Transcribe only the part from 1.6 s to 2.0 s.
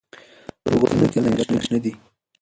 شنه دي.